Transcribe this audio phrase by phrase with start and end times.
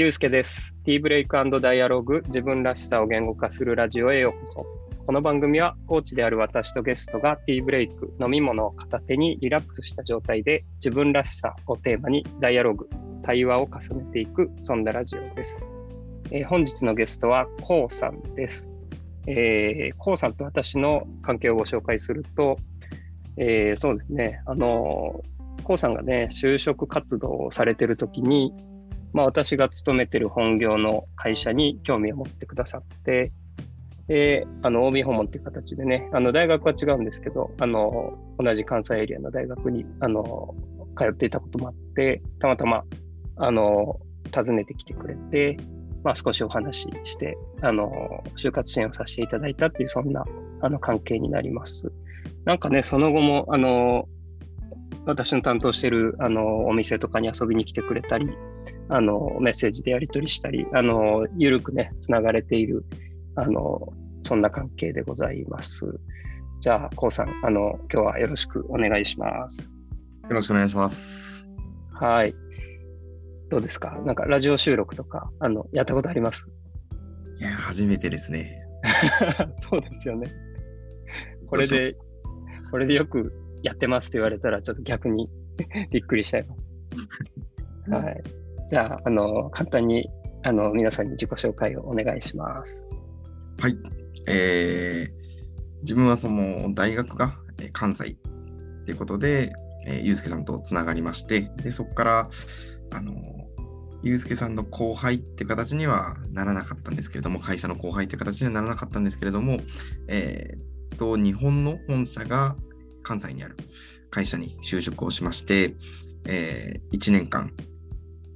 [0.00, 0.76] ゆうすけです。
[0.84, 4.66] T ブレイクダイアログ自分らしさを言語化するラジオへようこそ。
[5.04, 12.88] この番組はコーチである私とゲストが T ブレイク飲み物を片手にリラックスした状態で自分らしさをテーマにダイアログ、
[13.24, 15.64] 対話を重ねていくそんなラジオです。
[16.30, 18.70] えー本日のゲストはこうさんです。
[19.26, 22.56] えー、こうさんと私の関係をご紹介すると、
[23.36, 25.24] えーそうですね、あの
[25.64, 28.54] こうさんがね、就職活動をされてるときに、
[29.12, 33.32] まあ、私が勤めてる本業の会社に興味を持ってくださって、
[34.08, 40.54] で、あの、OB 訪問っていう形でね、あの、大学は違うんですけど、あの、同じ関西エリアの大学に、あの、
[40.96, 42.84] 通っていたこともあって、たまたま、
[43.36, 44.00] あの、
[44.34, 45.58] 訪ねてきてくれて、
[46.02, 47.90] まあ、少しお話しして、あの、
[48.42, 50.24] 就活支援をさせていただいたっていう、そんな、
[50.62, 51.92] あの、関係になります。
[52.46, 54.08] なんかね、その後も、あの、
[55.04, 58.28] 私の担当してる、あの、お店とかに遊びに来てくれたり、
[58.88, 62.84] あの、メッセージでやり取りしたり、あの、ゆるくね、つながれている、
[63.36, 63.92] あの、
[64.22, 65.86] そんな関係でございます。
[66.60, 69.60] じゃあ、こうさん、あの、今日はよろしくお願いします。
[69.60, 69.66] よ
[70.28, 71.48] ろしくお願いします。
[71.92, 72.34] はい。
[73.50, 73.98] どうですか？
[74.04, 76.48] なんか、ラジオ収録とか、あの、やったことあります？
[77.40, 78.60] いや、初めてですね。
[79.58, 80.30] そうですよね。
[81.46, 81.94] これで、
[82.70, 83.32] これでよく
[83.62, 85.28] やってますって言われたら、ちょっと逆に
[85.90, 86.54] びっくりしちゃいま
[86.96, 87.08] す。
[87.90, 88.22] はい。
[88.68, 90.08] じゃあ、あの、簡単に、
[90.42, 92.82] あの、皆さんに自己紹介をお願いします。
[93.58, 93.76] はい。
[94.26, 95.18] えー
[95.82, 97.34] 自分はその大学が
[97.72, 98.14] 関西っ
[98.84, 99.52] ていうことで、
[99.86, 102.30] えー、ゆうすけさんとつながりまして、で、そこから、
[102.90, 103.14] あの、
[104.02, 109.58] ゆうすけさんの後輩っていう形にはならなかったんですけれども、会社の後輩っていう形にはならなかったんですけれども、
[110.08, 112.56] えーと、日本の本社が
[113.02, 113.56] 関西にある
[114.10, 115.74] 会社に就職をしまして、
[116.26, 117.52] え1年間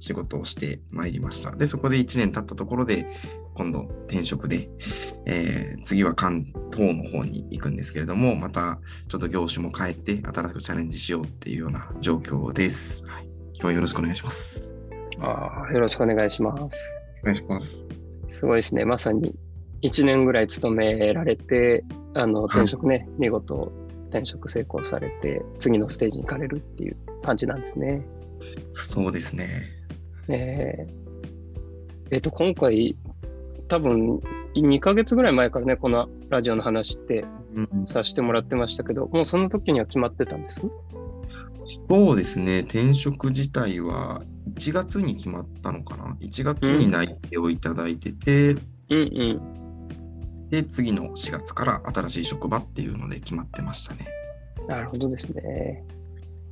[0.03, 1.51] 仕事をしてまいりました。
[1.51, 3.07] で、そこで1年経ったところで、
[3.53, 4.69] 今度転職で、
[5.25, 13.03] えー次は関東の方に行くんですけれども、またちょっと業種も変えて新しくチャレンジしようっていうような状況です。
[13.03, 14.73] はい、今日はよろしくお願いします。
[15.19, 16.77] ああ、よろしくお願いします。
[17.21, 17.85] お願いします。
[18.29, 18.83] すごいですね。
[18.83, 19.33] まさに
[19.83, 21.83] 1年ぐらい勤められて、
[22.13, 23.71] あの、転職ね、見事
[24.09, 28.05] 転職成功されて、次のステージに行かれるっていう感じなんですね。
[28.71, 29.82] そうですね。
[30.27, 31.03] えー
[32.11, 32.95] えっ、と、今回、
[33.67, 34.17] 多分
[34.55, 37.25] 2ヶ月ぐらい前からね、このラジオの話って
[37.55, 40.61] うん、させてもらってましたけど、もうその時には決まってたんです
[41.65, 42.59] そうですね。
[42.59, 44.21] 転職自体は
[44.55, 48.95] 1月に決まったのかな？1月に内定をいただいてて、うんう
[50.45, 50.49] ん。
[50.49, 54.07] で、次の4月から新しい職場っていうので決まってましたね。
[54.67, 55.83] なるほどですね。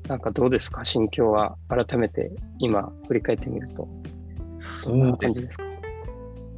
[0.08, 1.58] なんかどうですか、心境は。
[1.70, 3.88] 改めて今振り返ってみると。
[4.58, 5.42] そうですな感じ。
[5.42, 5.64] ですか？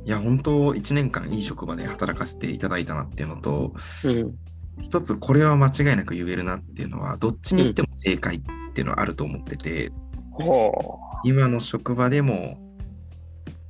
[0.06, 3.74] いや、本当1年間いい職場で働かせていただいたなっていうのと、
[4.06, 4.36] うん。
[4.82, 8.42] 一つこれは間違いなく言えるなっていうのは、どっちに行っても正解っ
[8.74, 9.92] ていうのはあると思ってて、
[10.32, 12.58] ほ今の職場でも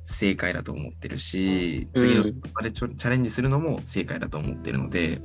[0.02, 5.20] 正解だと思ってるし、次の職場でチャレンジするのも正解だと思ってるので、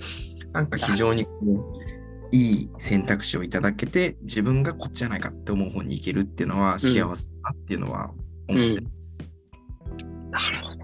[0.52, 1.99] なんか非常にこう
[2.32, 7.16] いい選択肢をいただけて、自分がこっちじゃないかって思う方に行けるっていうのは幸せだな
[7.52, 8.12] っていうのは
[8.48, 9.18] 思ってます。
[9.20, 10.30] う。
[10.30, 10.80] なるほど。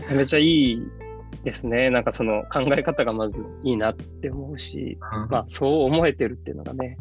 [0.00, 0.82] めちゃめちゃいい
[1.44, 1.90] ですね。
[1.90, 4.98] なんかその考え方がまずいいなって思うし、
[5.30, 6.98] まあそう思えてるっていうのがね、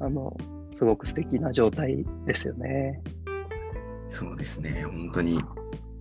[0.00, 0.36] あの、
[0.72, 3.00] すごく素敵な状態ですよね。
[4.08, 5.40] そうですね、本当に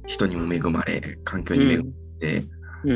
[0.06, 1.84] 人にも恵まれ、環境に恵ま
[2.20, 2.46] れて、
[2.84, 2.91] うん。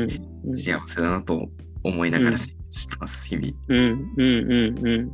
[0.48, 0.56] うん。
[0.56, 1.48] 幸せだなと
[1.86, 3.48] 思いながら生活してます、日々。
[3.68, 4.12] うん。
[4.16, 4.52] うん。
[4.52, 4.86] うん。
[4.86, 5.12] うん。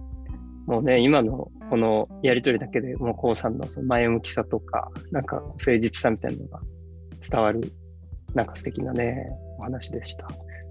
[0.67, 6.61] もうね、今のこのやりとりだけでもうこうさんのその前向きさとか、なんか誠実さみたいなのが
[7.29, 7.73] 伝わる、
[8.35, 9.27] なんか素敵なね、
[9.59, 10.29] お話でした。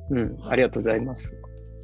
[0.10, 0.38] うん。
[0.44, 1.36] ありがとうございます。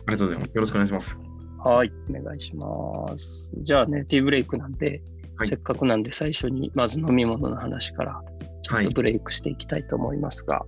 [0.07, 0.55] ありがとうございます。
[0.55, 1.19] よろしくお願いします。
[1.63, 3.51] はい、お願いします。
[3.61, 5.01] じゃあね、ティーブレイクなんで、
[5.35, 8.19] はいせっかくなんで最初にまず飲み物の話から
[8.63, 8.95] ちょはいっと。
[8.95, 10.65] ブレイクしていきたいと思いますが、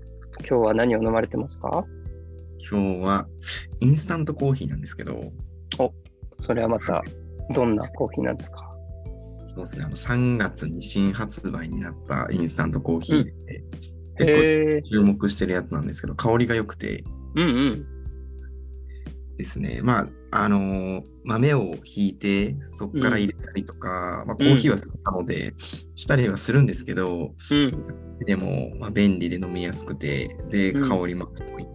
[0.47, 1.85] 今日は何を飲まれてますか？
[2.59, 3.27] 今日は
[3.79, 5.31] インスタントコーヒーなんですけど、
[6.39, 7.03] それはまた
[7.53, 8.65] どんなコーヒーなんですか？
[9.45, 13.31] そうですね、あの3月に新発売になったインスタントコーヒーで、
[14.19, 17.03] 結へえ構注目してるやつなんですけど、香りが良くて。
[17.35, 17.85] うんうん。
[19.37, 20.01] ですね、ま
[20.31, 25.53] あ、あのー豆をひいて、そこから入れたりとか、まあ、コーヒーは好きなので、
[25.95, 28.25] したりはするんですけど、うん。
[28.25, 30.89] でも、まあ、便利で飲みやすくて、で、うん。
[30.89, 31.67] 香りも良い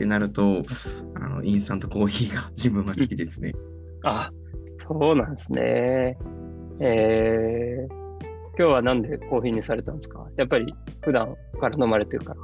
[0.00, 0.62] ってなると、
[1.14, 3.52] あの、インスタントコーヒーが自分は好きですね。
[4.02, 4.30] あ、
[4.78, 6.16] そうなんですね。
[6.80, 7.92] えー、
[8.56, 10.26] 今日はなんでコーヒーにされたんですか？
[10.38, 12.40] やっぱり普段から飲まれてるから。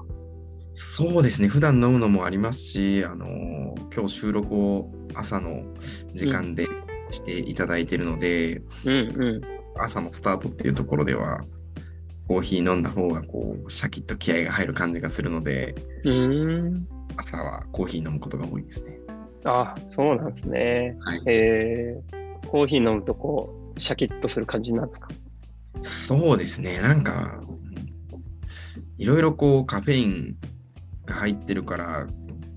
[0.74, 3.26] そうですね、普段飲むのもありますし、あの
[3.90, 5.62] 今日収録を朝の
[6.12, 6.68] 時間で
[7.08, 8.98] していただいているので、うんう
[9.38, 9.40] ん。
[9.78, 11.40] 朝のスタートっていうところでは、
[12.28, 15.74] コーヒー飲んだ方がこうシャキッと気合が入る感じがするので、
[16.04, 16.86] うーん。
[17.16, 18.98] 朝はコーヒー飲むことが多いですね。
[19.44, 20.96] あ、そうなんですね。
[21.00, 25.08] はい、えー、コーヒー飲むとこう、シャキッとする感じなんですか？
[25.82, 27.42] そうですね、なんか、
[28.98, 30.36] いろいろこうカフェイン
[31.04, 32.06] が入ってるから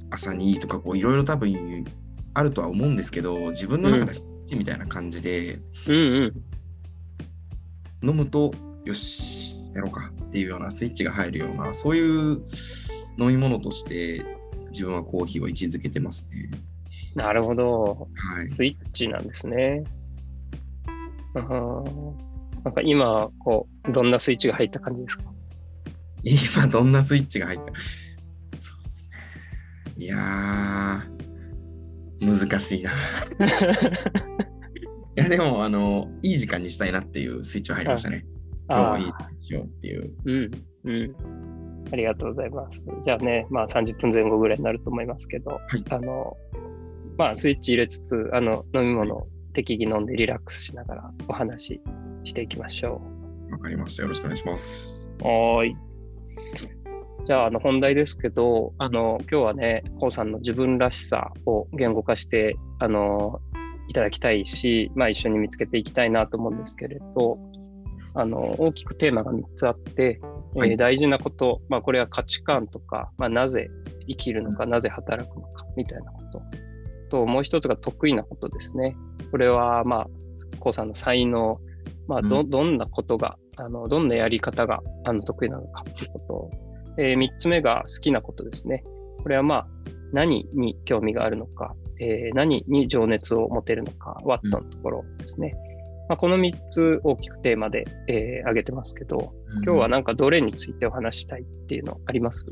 [0.10, 1.86] 朝にいいとかこういろいろ多分
[2.34, 5.96] あるとは思うんですけど自分の中でスイッチみたいな感じで、うん
[8.02, 8.10] うん。
[8.10, 8.54] 飲むと
[8.86, 12.42] よしやろうかっていうようなスイッチが入るようなそういう
[13.20, 14.26] 飲み物として
[14.72, 16.50] 自分はコーヒーを位置づけてますね。
[17.16, 18.08] なるほど。
[18.16, 19.84] はい、スイッチなんですね。
[21.36, 22.14] あー
[22.64, 25.24] なんか今、こう、どんなスイッチが入った感じですか？
[26.24, 27.60] 今どんなスイッチが入っ
[28.52, 28.60] た？
[28.60, 29.10] そうです
[29.98, 30.06] ね。
[30.06, 32.92] いやー難しいな。
[35.16, 38.26] いやでもあのいい時間にしたいなっていうスイッチは入りましたね。
[38.68, 40.14] 今日あはいい時間にしようっていう。
[40.26, 40.52] うん、
[40.84, 41.16] うん。
[41.92, 42.84] ありがとうございます。
[43.04, 46.38] じゃあね、まあ30分前後ぐらいになると思いますけど、いあの、
[47.18, 51.82] まあスイッチ入れつつ、あの、飲み物を適宜飲んでリラックスしながらお話し
[52.26, 53.02] していきましょ
[53.52, 54.04] わかりました。
[54.04, 55.12] よろしくお願いします。
[55.22, 55.24] う。
[55.24, 55.76] はーい。
[57.26, 63.42] じゃあ、あの、本題ですけど、あの、今日はね、こうさんの自分らしさを言語化して、あの、
[63.88, 67.38] いただきたいし、まあ一緒に見つけていきたいなと思うんですけれど、
[68.14, 70.20] あの、大きくテーマが3つあって、
[70.56, 73.70] えーはい大事なこと、まあこれは価値観とか、まあなぜ
[74.08, 76.42] 生きるのか、なぜ働くのか、みたいなこと。
[77.10, 78.96] と、もう一つが得意なことですね。
[79.32, 80.08] これは、まあ、
[80.60, 81.60] こうさんの才能、
[82.08, 86.52] まあ、ど、うんどんなことが、あの、どんなやり方が、あの、得意なのかっていうこと。
[86.98, 88.84] えー三つ目が好きなことですね。
[89.24, 89.68] これはまあ、
[90.12, 95.56] 何に興味があるのか、えー何に情熱を持てるのか、ワットのところですね。
[96.10, 99.32] まあ、この3つ大きくテーマで、えー挙げてますけど、
[99.64, 102.44] 今日はなんかどれについてお話したいっていうのあります？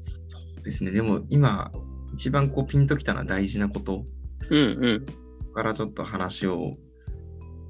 [0.00, 0.22] そ
[0.60, 0.90] うですね。
[0.90, 1.70] でも今、
[2.14, 4.04] 一番こうピンときたのは大事なこと
[4.50, 4.62] うんう
[4.94, 5.06] ん。
[5.52, 6.76] からちょっと話を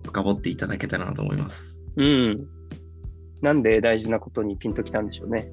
[0.05, 1.83] 深掘っていただけたらなと思います。
[1.97, 2.47] うん。
[3.43, 5.51] なんで大事なことにピンときたんでしょうね？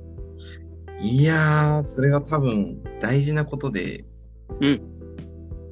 [1.01, 4.05] いやー、それが多分大事なことで、
[4.59, 4.81] うん。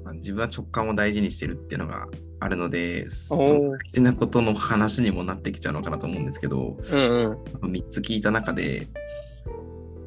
[0.04, 2.07] まあ自分は直感を大事にしてるっていうのが
[2.40, 7.72] あるので、その大事なことの話にもなってきちゃうのかなと思うんですけど、うんうん。
[7.72, 8.88] 3つ聞いた中で、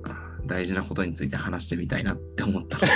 [0.04, 2.86] あ大事なことについて話してみたいなって思ったの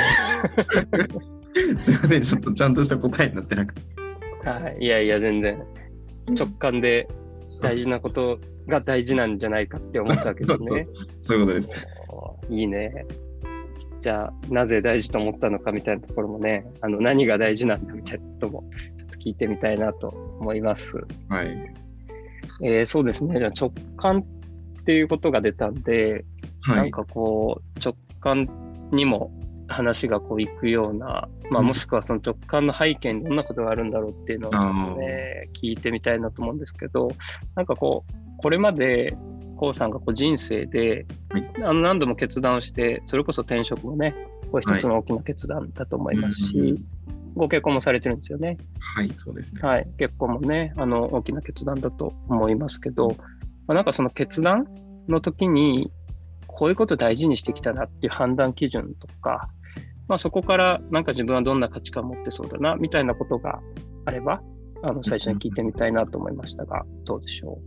[1.76, 3.82] で、すいません、ちょっとちゃんとした答えになってなくて。
[4.44, 4.84] はい。
[4.84, 5.62] いやいや、全然。
[6.34, 7.08] 直感で
[7.60, 10.88] 大事なことが大事なんじゃないかって思ったわけですね。
[11.20, 11.72] そういうことです。
[12.50, 13.06] いいね。
[14.00, 18.64] じゃあ、なぜ大事と思ったのかみたいなところもね、あの何が大事なんだみたいなことも
[19.26, 20.08] 聞いてみたいなと
[20.40, 20.96] 思います。
[21.28, 21.48] はい。
[22.62, 23.38] えーそうですね。
[23.38, 24.20] じゃあ直感
[24.80, 26.24] っていうことが出たんで、
[26.62, 26.76] はい。
[26.76, 28.46] なんかこう、直感
[28.92, 29.32] にも
[29.66, 37.08] 話がこういくような、まあ、うんもしくはその直感の背景にどんなことがあるんだろうっていうのをね、聞いてみたいなと思うんですけど、
[37.56, 39.16] なんかこう、これまで、
[39.56, 44.14] こうさんがこう人生で、はいあの何度も決断をして、それこそ転職もね、
[44.52, 46.78] こう一つの大きな決断だと思いますし、
[47.36, 48.56] ご結婚もされてるんですよね。
[48.80, 49.60] はい、そうですね。
[49.62, 53.08] はい、結婚もね、あの大きな決断だと思いますけど、
[53.66, 54.66] まあ、なんかその決断
[55.08, 55.92] の時に、
[56.46, 59.50] こういうこと大事にしてきたなっていう判断基準とか、
[60.08, 63.60] まあ、そこからなんか自分はどんな価値観を持ってそうだなみたいなことが
[64.06, 64.40] あれば、
[64.82, 67.58] あの最初に聞いてみたいなと思いましたが、どうでしょ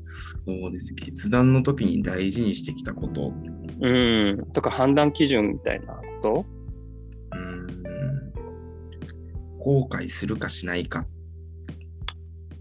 [0.00, 1.02] そうですね。
[1.04, 3.32] 決断の時に大事にしてきたこと。
[3.80, 3.88] う。
[3.88, 6.57] うん、とか判断基準みたいなこと？
[9.58, 11.04] 後悔するかしないか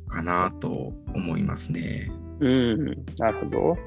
[0.07, 2.11] かなと思いますね。
[2.39, 2.85] うん、
[3.17, 3.77] なるほど。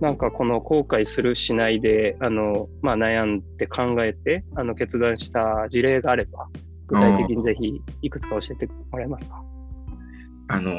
[0.00, 6.48] なんかこの後悔するしないで、あの、まあ、悩んで考えて、あの、決断した事例があれば、
[6.86, 9.42] 具体的にぜひいくつか教えてもらえますか？
[10.48, 10.74] あのー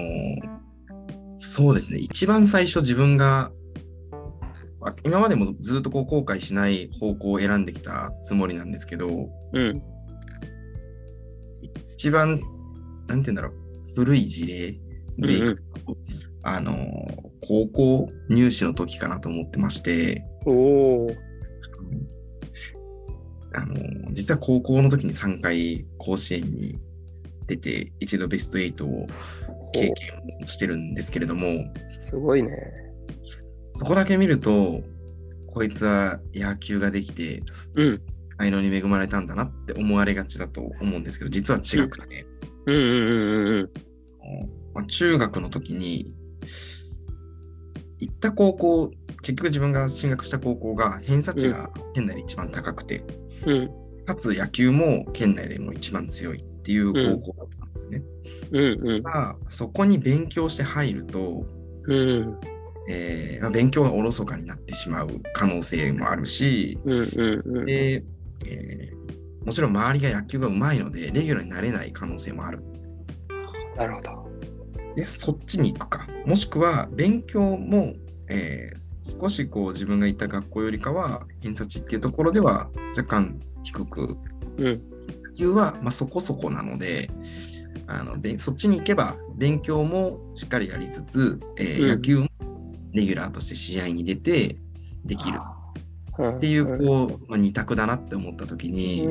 [1.38, 2.00] そうですね。
[2.00, 3.52] 一番最初自分が、
[4.82, 9.10] あ今までもずっとこう後悔しない方向を選んできたつもりなんですけど、
[9.54, 9.84] うん、
[11.98, 12.42] 一番、
[13.08, 13.54] なんて言うんだろう、
[13.96, 14.80] 古い事例
[15.18, 15.98] でいくと、
[16.44, 21.08] あのー高校入試の時かなと思ってまして、おお、
[23.54, 26.80] あのー実は高校の時に3回甲子園に
[27.48, 29.08] 出て、一度ベスト8を
[29.74, 29.94] 経験
[30.44, 31.66] をしてるんですけれども、
[32.02, 32.50] すごいね。
[33.74, 34.82] そこだけ見ると、
[35.48, 37.44] こいつは野球ができて、
[37.76, 38.02] うん。
[38.38, 42.26] 才能に恵まれたんだなって思われがちだと思うんですけど、実は違くて、
[42.66, 43.70] うんうんうんうんうん。
[44.74, 46.12] まあ、中学の時に、
[48.00, 53.04] 行った高校、結局自分が進学した高校が偏差値が県内で一番高くて、
[53.46, 53.70] うん。
[54.06, 58.04] かつ野球も県内でも一番強いっていう高校だったんですよね。
[58.52, 59.02] うんうん。
[59.02, 61.46] ただ、そこに勉強して入ると、
[61.88, 62.38] うん。
[62.88, 67.66] えーまあ、勉強がおろそかになってしまう可能性もあるし、うんうんうん。
[67.66, 68.04] で、
[68.48, 69.06] えー
[69.46, 72.64] もちろん周りが野球が上手いので、レギュラーになれない可能性もある。
[73.78, 74.28] なるほど。
[74.96, 76.08] で、そっちに行くか。
[76.26, 77.94] もしくは、勉強も、
[78.28, 84.18] えー少しこう自分が行った学校よりかは、偏差値っていうところでは若干低く、
[84.58, 84.82] うん
[85.24, 87.12] 野球はまあそこそこなので、
[87.86, 92.28] あのそっちに行けば勉強もしっかりやりつつ、えーうん野球も
[92.94, 94.58] レギュラーとして試合に出て
[95.04, 95.40] できる
[96.18, 99.08] っっていうこう、まあ、二択だなって思った時に、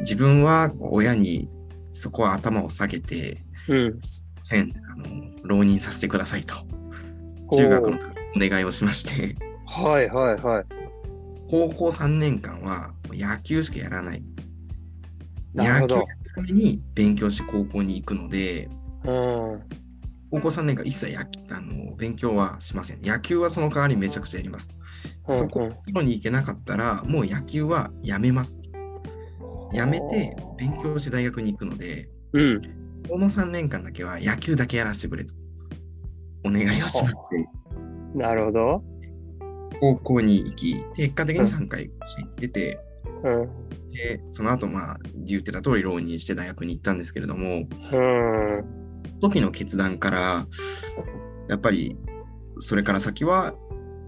[0.00, 1.48] 自分は親に
[1.92, 3.98] そこは頭を下げて、うん。
[4.44, 5.06] せんあの
[5.42, 6.54] 浪人させてくださいと
[7.56, 10.64] 中学の時お願いをしましてはいはいはい。
[11.50, 14.22] 高校3年間は野球しかやらない
[15.54, 15.94] 野球
[16.34, 18.68] ために勉強して高校に行くので
[19.04, 19.62] うん。
[20.30, 23.02] 高校3年間一切やあの勉強はしません。
[23.02, 24.70] 野球はその代わりめちゃくちゃやります、
[25.28, 25.62] そこ
[26.02, 28.60] に行けなかったらもう野球はやめます。
[29.72, 32.60] やめて勉強して大学に行くのでうん。
[33.08, 35.34] この3年間だけは野球だけやらせてくれと。
[36.46, 37.14] お願いをしまして
[38.14, 38.84] なるほど。
[39.80, 42.78] 高校に行き、結果的に3回甲子園に出て、
[43.24, 43.90] うん。
[43.90, 48.64] で、その後、まあ、言ってた通り浪人して大学に行ったんですけれども、うん。
[49.20, 50.46] 時の決断から、
[51.48, 51.96] やっぱり、
[52.58, 53.54] それから先は、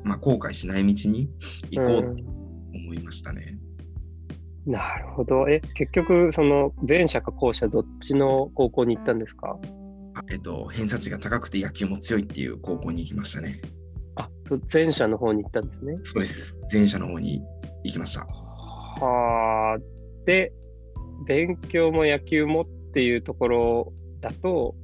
[0.04, 1.28] まあ、後悔しない道に
[1.70, 2.10] 行こうと
[2.74, 3.58] 思いましたね。
[4.66, 5.48] なるほど。
[5.48, 9.58] え、結局、その前者か後者、どっちの高校に行ったんですか？
[10.14, 13.60] あえっと、偏差値が高くて野球も強いっていう高校に行きましたね。
[14.16, 15.98] あ、そう前者の方に行ったんですね。
[16.04, 16.56] そうです。
[16.72, 17.42] 前者の方に
[17.84, 18.24] 行きました。
[18.24, 19.78] はあ。
[20.24, 20.52] で、
[21.26, 24.74] 勉強も野球もっていうところだと、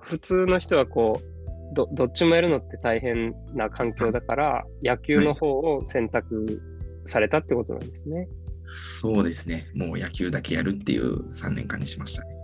[0.00, 1.33] 普通の人はこう、
[1.74, 6.60] どどっちもやるのって大変な環境だから、野球の方を選択
[7.06, 8.28] されたってことなんですね。
[8.64, 9.66] そうですね。
[9.74, 12.34] もう野球だけやるっていう3年間にしましたね。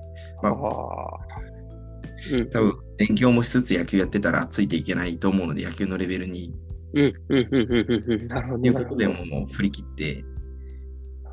[0.42, 1.40] まあはあ。
[2.34, 6.52] うん、多分勉強もしつつ野球やってたらついていけないと思うので野球のレベルに
[6.92, 8.26] うん、うん、うん、うん、うんうん。
[8.26, 8.60] なるほど。
[8.60, 10.24] ということでももう振り切って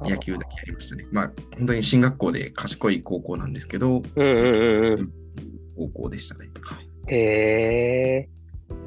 [0.02, 1.06] 野球だけやりましたね。
[1.12, 5.12] まあ本当に進学校で賢い高校なんですけど、うんうんうんうん。
[5.76, 6.50] 高校でしたね。
[6.62, 8.30] はい、へえ。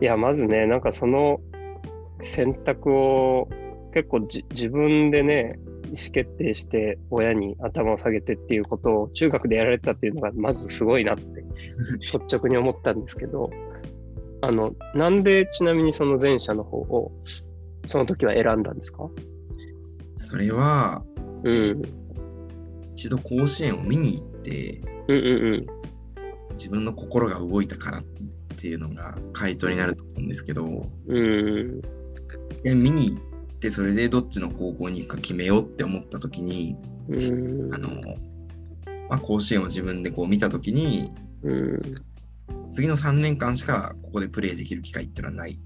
[0.00, 1.40] いや、まずね、なんかその
[2.20, 3.48] 選択を
[3.92, 11.24] 結構じ自分でね、意思決定して親に頭を下げてっていうことを中学でやられたっていうのがまずすごいなって
[12.00, 13.50] 率直に思ったんですけど、
[14.42, 17.10] あの、なんでちなみにその前者の方を
[17.88, 19.08] その時は選んだんですか？
[20.14, 21.02] それは
[21.44, 21.82] うん。
[22.94, 25.20] 一度甲子園を見に行ってうんう
[25.56, 25.66] ん
[26.60, 28.02] 自分の心が動いたからっ
[28.58, 31.80] ていうのが回答になると思うんですけど、うん。
[32.64, 36.76] 見に行ってそれでどっちの高校に行くか決めようって思った時に、
[37.08, 37.74] うん。
[37.74, 37.88] あの、
[39.08, 41.10] まあ、甲子園を自分でこう見た時に
[41.42, 41.80] うん。
[42.70, 45.58] 次の3年間しかここでプレーできる機会っていうのはない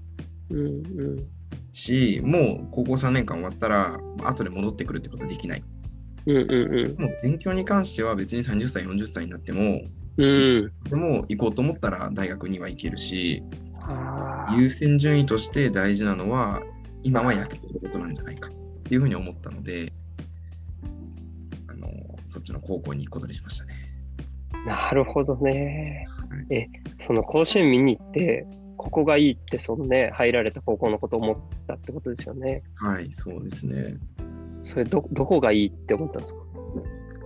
[0.51, 0.59] うん。
[0.59, 1.27] うん。
[1.73, 5.63] し、もう高校3年間終わったら、後で戻ってくるってことはできない。
[6.27, 6.37] うん。
[6.37, 7.01] うん。
[7.01, 9.81] もう勉強に関しては別に30歳、40歳になっても、
[10.17, 10.71] うん。
[10.89, 13.43] でも行こうと思ったら大学には行けるし。
[14.57, 16.63] 優先順位として大事なのは、
[17.03, 18.51] 今は野球のことなんじゃないかっ
[18.83, 19.93] ていうふうに思ったので、
[21.67, 21.87] あの、
[22.25, 23.73] そっちの高校に行くことにしましたね。
[24.65, 26.07] なるほどね。
[26.29, 26.67] はいえ、
[26.99, 32.63] その甲子園見に行って、ここがいいって、そのね、入られた高校のことを思ったってことですよね。
[32.75, 33.99] はい、そうですね。
[34.63, 36.39] それど、どこがいいって思ったんですか？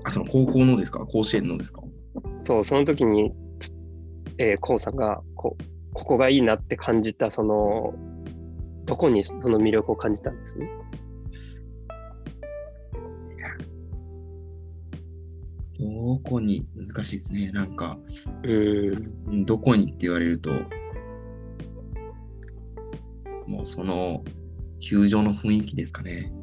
[0.03, 1.05] あ、その高校のですか？
[1.05, 1.81] 甲子園のですか？
[2.50, 3.75] そう、その時に、つ
[4.39, 5.56] えー、こうさんがこ、
[5.94, 7.94] ここがいいなって感じた、その、
[8.86, 10.58] どこにその魅力を感じたんです
[15.77, 16.68] どこに？
[16.75, 17.51] 難しいですね。
[17.51, 18.00] なんか、
[18.44, 19.13] うん。
[19.27, 20.51] うんどこにって言われると、
[23.46, 24.24] もうその
[24.79, 26.34] 球場の雰囲気ですかね。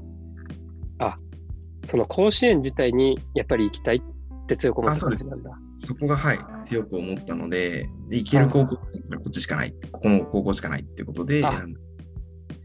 [1.84, 4.02] その甲子園自体にやっぱり行きたいっ
[4.46, 5.50] って強く思った感じなんだ。
[5.78, 11.80] そこが、はい、強く思ったので、で行ける高校だったらこっちしかない、ここの高校しかないってことで選んだ。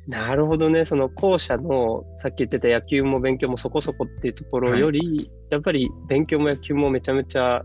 [0.07, 7.63] なるほどね、その校舎のさっき言ってた野球も勉強もそこそこっていうところより、やっぱり勉強も野球もめちゃめちゃ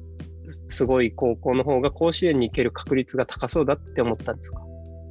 [0.68, 4.60] すごい高校の方が甲子園に行ける確率が高そうだって思ったんですか？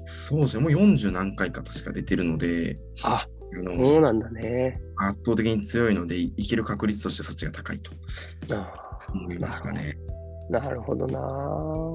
[0.05, 3.27] そうですね、もう40何回か確か出てるので、あ、
[3.59, 4.79] あのそうなんだね。
[4.97, 7.91] 圧倒的に強いので、いける確率としてそっちが高いと
[8.55, 8.71] あ
[9.13, 9.97] 思いますかね。
[10.49, 11.93] なるほどな。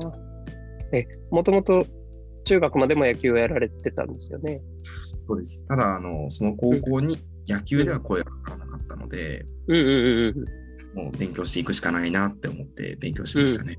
[0.92, 1.86] え、もともと
[2.44, 4.60] 中学までも野球をやられてたんですよね？
[4.82, 5.64] そうです。
[5.66, 10.44] ただ、あのその高校に野球では声がかからなかったので、うんうんうん
[10.94, 11.04] うん。
[11.04, 13.78] もう勉強していくしかないなって思って勉強しましたね。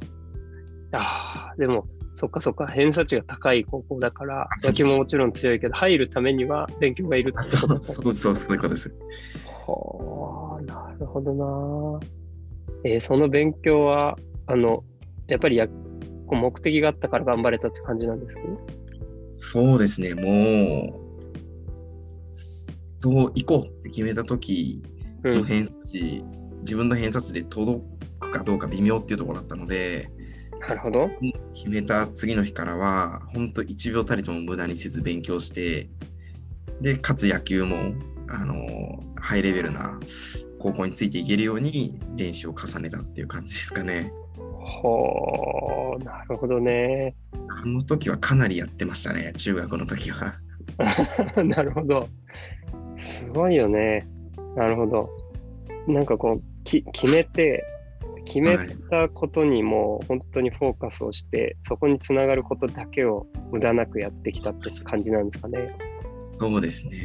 [0.94, 8.94] ああ、でも、そっかそっか、偏差値が高い高校だから、野球ももちろん強いけど、入るためには勉強がいるあってことそうそうそう、そういうことです。
[9.68, 12.00] はあ、なるほどな。
[12.86, 14.18] えーその勉強は、
[14.52, 14.84] あの、
[15.28, 15.68] やっぱりや
[16.30, 18.42] 目的があったから頑張れたって感じなんですか？
[19.38, 22.32] そうですね、もう、
[23.00, 24.82] そう行こうって決めた時
[25.24, 25.36] うん。
[25.36, 26.24] の偏差値、
[26.62, 27.82] 自分の偏差値で届
[28.20, 30.10] くかどうか微妙っていうところだったので、
[30.60, 31.10] なるほど。
[31.56, 35.90] 決めた次の日からは、本当1秒たりとも無駄にせず勉強して、
[36.82, 37.94] で、かつ野球も、
[38.30, 38.56] あの、
[39.16, 40.00] ハイレベルな
[40.60, 44.12] 高校についていけるように練習を重ねたっていう感じですかね。
[44.82, 47.16] ほう、なるほどね。
[47.64, 50.36] あの時はかなりやってましたね、中学の時は。
[51.44, 52.08] なるほど。
[53.00, 54.06] すごいよね。
[54.56, 55.10] なるほど。
[55.88, 57.64] なんかこう、き決めて、
[58.26, 58.58] 決め
[58.90, 65.76] たことにもう本当にフォーカスをして、そこにつながることだけを無駄なくやってきたって感じなんですかね。
[66.36, 66.98] そうですね。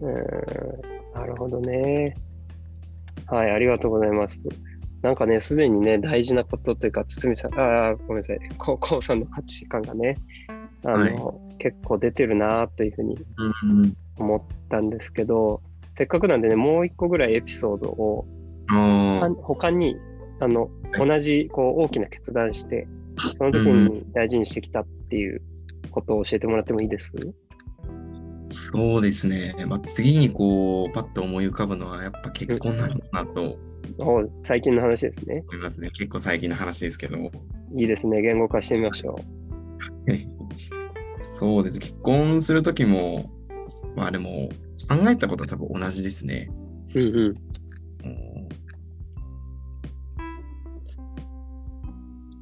[0.00, 2.14] うーん、なるほどね。
[3.26, 4.40] はい、ありがとうございます。
[5.02, 10.16] なんかね、すでにね、大事なことというか、堤さん、あーごめんなさい、こうこうさんの価値観がね、
[10.84, 13.16] あの、結構出てるなというふうに
[13.64, 13.96] うん。
[14.18, 15.62] 思ったんですけど、
[15.94, 18.26] せっかくなんでね、もう一個ぐらいエピソードを、
[18.68, 19.96] あ他他に、
[20.38, 21.08] あの、はい。
[21.08, 22.86] 同じ、こう、大きな決断して、
[23.16, 25.40] その時に大事にしてきたっていう
[25.90, 27.10] ことを教えてもらってもいいです？
[28.48, 29.54] そうですね。
[29.66, 33.58] まあ、次にこう、パッと思い浮かぶのは、やっぱ結婚なのかなと
[33.98, 35.44] お最近の話ですね。
[35.48, 35.90] 思いますね。
[35.90, 37.16] 結構最近の話ですけど。
[37.76, 38.22] いいですね。
[38.22, 39.16] 言語化してみましょ
[41.18, 41.78] そうです。
[41.78, 43.30] 結婚するときも、
[43.94, 44.48] まあでも、
[44.88, 46.50] 考えたことは多分同じですね。
[46.94, 47.00] う。
[47.00, 47.24] うんうん。
[47.24, 48.30] うん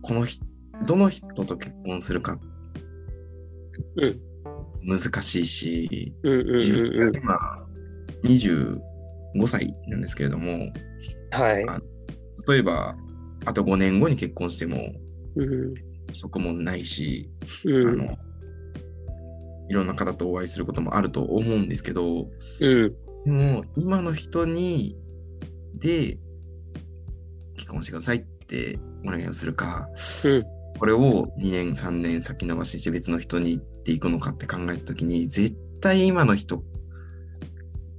[0.02, 0.42] この人、
[0.86, 2.38] どの人と結婚するか、
[3.96, 4.20] うん
[4.82, 7.66] 難しいし、自分うんが今
[8.24, 10.72] 25歳なんですけれども、うん。
[11.30, 11.64] はい。
[11.68, 11.80] あ
[12.48, 12.96] 例えば、
[13.44, 14.92] あと5年後に結婚しても、
[15.36, 15.74] うん。
[16.12, 17.30] そこもないし、
[17.64, 17.88] うん。
[17.88, 18.16] あの、
[19.68, 22.28] いろんな方とお会いすることもあると思うんですけど、
[22.60, 22.94] うん。
[23.24, 24.96] でも、今の人に、
[25.74, 26.18] で、
[27.56, 29.88] 結婚してくださいってお願いをするか、
[30.24, 30.44] うん。
[30.78, 36.62] これを2年、3年先延ばしにして別の人に行っていくのかって考えたときに、絶対今の人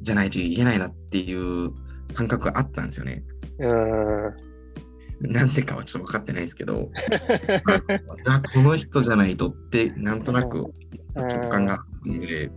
[0.01, 1.71] じゃないといけないなっていう
[2.13, 3.23] 感覚があったんですよね。
[3.59, 5.31] うん。
[5.31, 6.89] なんでかはちょっと分かってないですけど、
[8.25, 10.63] あこの人じゃないとって、なんとなく
[11.15, 12.51] 直感があるので、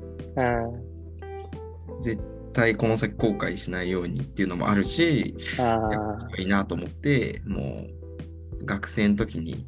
[2.03, 7.87] 絶対この先後悔しないようにっていうのもあるし、あいいなと思って、も
[8.61, 9.67] う学生の時に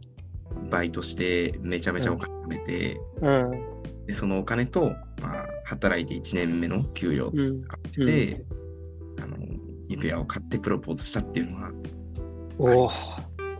[0.70, 3.26] バイトしてめちゃめちゃお金貯めて、あ。
[3.26, 4.06] うん。
[4.06, 7.62] でそのお金と、まあ、働いて1年目の給料合わうん。
[7.90, 8.44] せて、
[9.20, 9.36] あの
[9.88, 11.72] 指輪を買ってプロポーズしたっていうのは、
[12.58, 12.90] おお。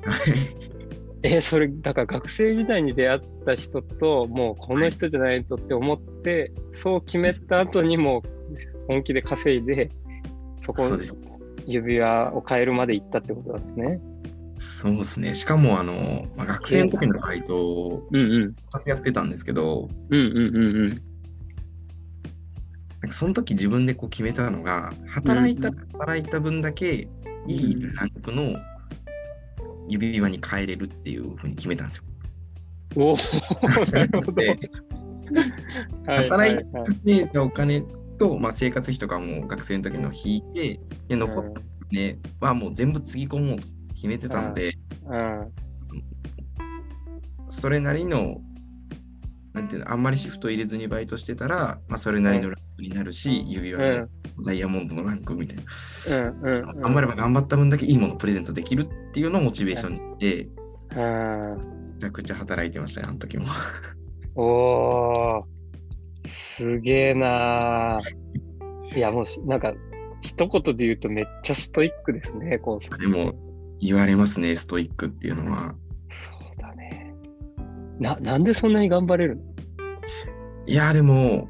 [1.22, 8.22] え、それ、だから学生時代に出会った人と、もうこの人じゃないとって思って、そう決めた後にもう
[8.88, 9.90] 本気で稼いで、
[10.58, 11.16] そこそうです
[11.66, 14.00] 指輪を変えるまで行ったってことなんですね。
[14.58, 15.34] そうですね。
[15.34, 18.54] しかも、あの、まあ、学生の時のバイトをうんうん。
[18.72, 21.02] 2つやってたんですけど、うんうんうんうん。
[23.04, 27.06] なんかその時自分でこう決めたのが、働いた、うん働いた分だけ
[27.46, 28.54] いいランクの
[29.88, 32.04] 指輪に変えれるっていうふうに決めたんですよ。
[32.96, 33.16] おお、
[33.92, 34.32] なるほど。
[34.32, 34.48] で
[36.06, 36.54] はい働
[37.04, 37.82] いだお金
[38.18, 44.72] と、まあ、生活費とかも学生の時の引いて、で残ったお金はもう全部つぎ込もうと決めてたので、
[45.06, 45.52] うん。
[47.48, 48.40] それなりの、
[49.54, 54.08] なんていうの、あんまりシフト入れずにバイトしてたら、まあ、それなりのランクになるし、指輪に
[54.44, 55.62] ダイヤモンドのランクみたいな。
[56.18, 56.80] うんうんうん。
[56.80, 60.48] 頑張れば頑張った分だけいいものをプレゼントできるっていうのをモチベーションにして、
[60.96, 61.56] あ
[61.94, 63.46] めちゃくちゃ働いてましたね、あの時も。
[63.46, 68.96] ーおー、すげえなー。
[68.98, 69.72] いや、もうし、なんか、
[70.20, 72.98] 一言で言うとめっちゃストイックですね、こう。
[72.98, 73.34] でも、
[73.80, 75.76] 言われますね、ストイックっていうのは。
[77.98, 79.42] な、なんでそんなに頑張れるの？
[80.66, 81.42] いや、でも、や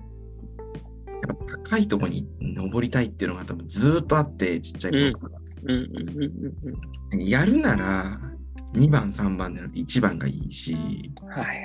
[1.33, 5.41] っぱ高いところに登りたいっていうのが多分ずーっとあって、ちっちゃい頃から。
[5.65, 6.25] うんうんうん
[7.13, 8.19] うんやるなら、
[8.73, 10.75] 2番、3番じゃなくて1番がいいし、
[11.23, 11.29] うん。
[11.29, 11.65] はいはいはい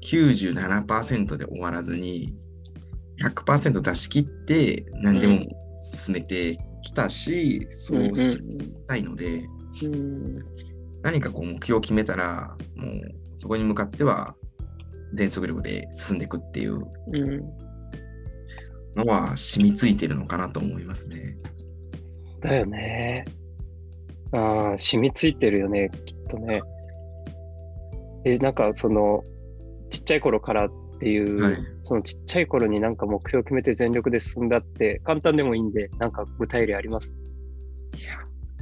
[0.00, 2.32] 97%で終わらずに、
[3.24, 5.40] 100%出し切って何でも
[5.80, 8.38] 進めてきたし、そうし
[8.86, 9.48] たいので、
[9.82, 10.44] うんうん。
[11.06, 13.00] 何かこう目標を決めたら、もう
[13.36, 14.34] そこに向かっては
[15.14, 17.16] 全速力で進んでいくっていううん。
[17.16, 17.40] うん。
[18.96, 21.36] のは染みついてるのかなと思いますね。
[22.40, 23.24] だよね。
[24.32, 26.60] ああ、染みついてるよね、きっとね。
[28.24, 29.22] え、なんかその、
[29.90, 37.14] ちっちゃい頃からっていう、はいそのちっちゃい頃になんか目標を決めて全力で進んだって、簡単でもいいんで、なんか具体例あります？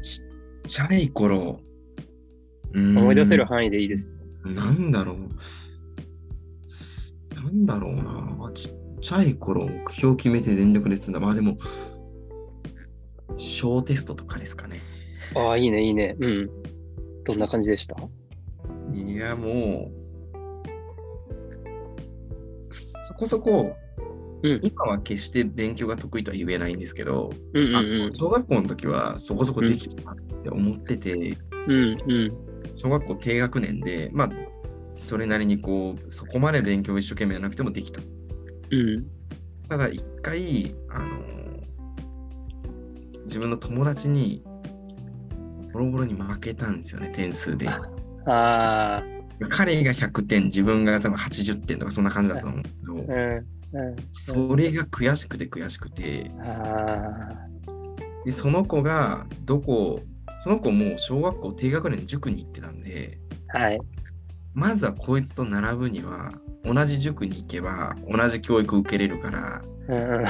[0.03, 0.27] ちっ
[0.67, 1.59] ちゃい頃、
[2.75, 4.13] 思い出せる範囲でいいです。
[4.45, 5.17] なんだろう。
[7.35, 8.51] なんだろうな。
[8.53, 11.21] ちっちゃい頃、目標決めて全力で進んだ。
[11.21, 11.59] まあでも、
[13.37, 14.81] 小テストとかですかね。
[15.35, 16.17] ああ、いいね、いいね。
[16.19, 16.51] うん。
[17.25, 17.97] どんな感じでした？
[18.95, 20.05] いや、もう、
[22.71, 23.77] そこそこ、
[24.43, 28.13] うん今は決して勉強が得意とは言えないんですけど、うんうんあうん。
[28.13, 32.33] 小学校の時はそこそこできたなって思ってて、うんうん。
[32.75, 34.31] 小学校低学年で、まあ、
[34.95, 38.01] それなりにこう、そこまで勉強を一生懸命やらなくてもできた。
[38.71, 39.07] うん。
[39.69, 41.35] ただ一回、あの
[43.25, 44.43] 自分の友達に
[45.73, 47.69] ボロボロに負けたんですよね、点数で。
[47.69, 47.83] あ
[48.27, 49.03] あ、
[49.49, 53.03] 彼が100点、自分が多分80点とかそんな感じだったと思うけど、うん。
[53.03, 53.97] うん。
[54.13, 57.35] それが悔しくて悔しくて、あ
[58.25, 60.01] でその子がどこ、
[60.45, 63.17] その子もう小学校低学年の塾に行ってたんで、
[63.55, 63.81] あ、はい。
[64.53, 70.25] まずはこいつと並ぶには、同じ塾に行けば同じ教育を受けれるから、うんうん。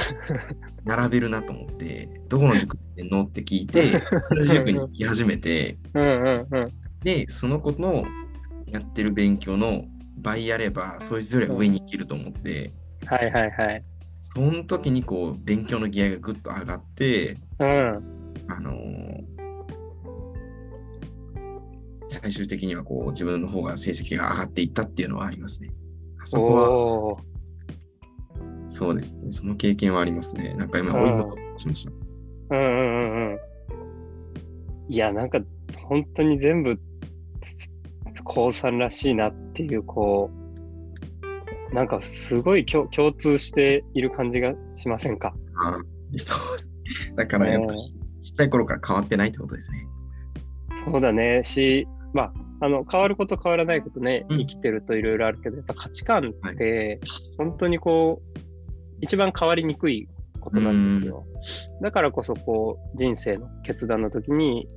[0.85, 6.65] 並べるなと思って、どこの塾行ってんのって聞いて、同じ塾に行き始めて、うんうんうん。
[7.01, 8.05] で、その子の
[8.67, 9.83] やってる勉強の
[10.19, 12.71] 倍やれば、そいつよりは上に行けると思って、
[13.05, 13.83] はいはいはい。
[14.21, 18.01] その時にこう、勉強のギアがぐっと上がって、うん。
[18.47, 19.34] あのー
[22.07, 25.69] 最終的にはこう、自分の方が成績が上がっていったっていうのはありますね。
[26.21, 27.23] あそこは、
[28.67, 29.31] そうですね。
[29.31, 30.53] その経験はありますね。
[30.55, 31.91] なんか今、うん追い戻しました。
[32.51, 33.39] うんうんうんうん。
[34.87, 35.39] いや、なんか、
[35.77, 36.79] 本当に全部、
[38.23, 40.29] 高さんらしいなっていう、こ
[41.71, 45.35] う、なんかすごい共共通している感じがしませんか？
[45.57, 45.77] あ
[46.17, 46.71] そうです。
[47.15, 47.79] だからやっぱり、
[48.21, 49.87] ちっちゃい頃から変わってないってことですね。
[50.85, 51.41] そうだね。
[51.43, 54.37] し、まあ、あの、変わること変わらないことね、うん。
[54.39, 57.01] 生きてるといろいろあるけど、やっぱ価値観って、
[57.37, 58.39] 本当にこう、
[59.01, 60.07] 一番変わりにくい
[60.39, 61.25] ことなんですよ。
[61.81, 64.69] だからこそ、こう、人生の決断の時に、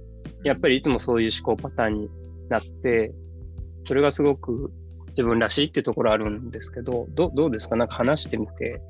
[0.42, 2.08] やっぱりいつもそういう思考パターンに
[2.48, 3.14] なって、
[3.84, 4.72] それがすごく
[5.10, 7.76] 自分らしいっていうところあるんですけど、どどうですか？
[7.76, 8.82] なんか話してみて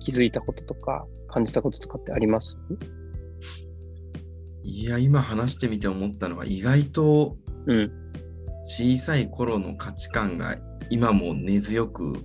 [0.00, 2.56] 気づいたこととか感じたこととかってあります？
[4.62, 7.90] いや、今話してみて思ったのは、意外とうん。
[8.64, 10.56] 小さい頃の価値観が
[10.90, 12.24] 今も根強く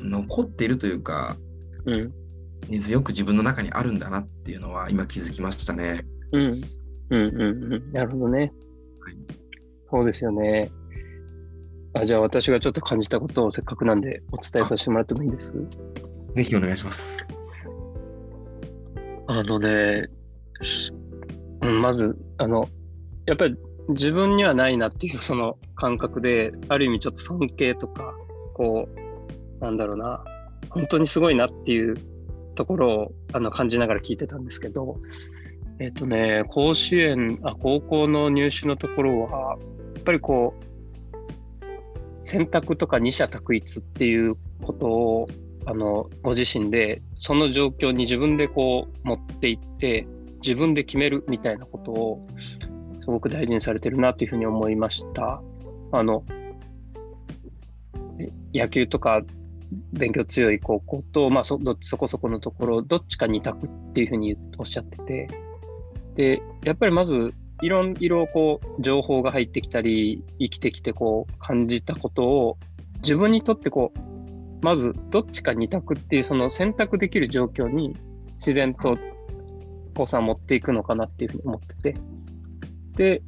[0.00, 1.36] 残っているというか、
[1.84, 2.12] うん。
[2.68, 6.06] 根強く自分の中にあるんだなっていうのは今気づきましたね。
[6.32, 6.42] うん。
[6.42, 6.62] うん
[7.10, 7.40] うん
[7.74, 7.92] うん。
[7.92, 8.38] なるほどね。
[8.38, 8.52] はい
[9.84, 10.70] そうですよね。
[11.92, 15.52] あじゃあ私がちょっと感じたことをせっかくなんでお伝えさせてもらってもいいです？
[16.32, 17.28] ぜひお願いします。
[19.26, 20.08] あのね、
[21.60, 22.66] まず、あの、
[23.26, 23.56] やっぱり
[23.88, 28.14] 自分にはないなっていうその感覚で、ある意味ちょっと尊敬とか、
[28.54, 28.88] こ
[29.60, 30.24] う、なんだろうな、
[30.70, 31.96] 本当にすごいなっていう
[32.54, 34.98] ところをあの感じながら聞いてたんですけど、
[35.78, 39.58] えっ、とね、甲子園あ、高校の入試のところは、
[39.94, 40.72] やっぱりこう、
[42.24, 45.26] 選択とか二者択一っていうことを
[45.66, 50.06] あのご自身でその状況に自分でこう持っていって
[50.42, 52.22] 自分で決めるみたいなことを
[53.02, 55.42] すごく大事にされてるなというふうに思いました。
[55.92, 56.24] あの
[58.54, 59.22] 野球とか
[59.92, 65.28] 勉強強い高校と、まあそどそこそこのところ、どっちか二択っていうふうにおっしゃってて、
[66.14, 72.58] で、やっぱりまず、いろいろこう情報が入ってきたり、生きてきてこう感じたことを
[73.02, 77.96] 自分にとってこう、まずどっちか二択っていうその選択できる状況に
[78.34, 78.98] 自然と
[79.94, 81.94] こうさん持っていくのかなっていうふうに思ってて。
[82.96, 83.22] で、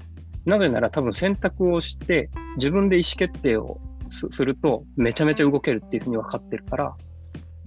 [0.45, 6.97] なぜなら多分選択をして自分で意思決定をするとめちゃめちゃ動けるっていうふうに分かってるから、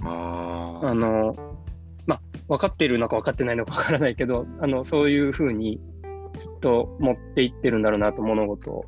[0.03, 1.35] ああの、
[2.05, 5.79] まあ、分かっているのか分かってないのか分からないけど、あの、そういうふうに
[6.39, 8.85] きっと持っていってるんだろうなと物事を。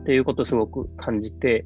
[0.00, 1.64] っていうことをすごく感じて、